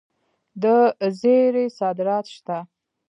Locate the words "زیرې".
1.19-1.65